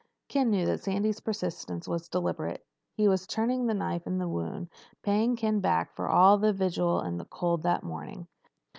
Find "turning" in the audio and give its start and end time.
3.27-3.67